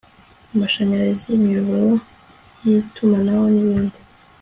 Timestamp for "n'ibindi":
3.53-3.99